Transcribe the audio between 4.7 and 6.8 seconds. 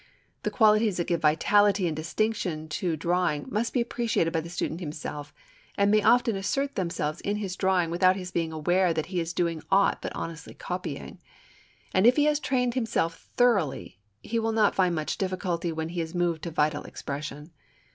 himself, and may often assert